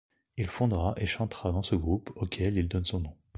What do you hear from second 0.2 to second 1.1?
Il fondera et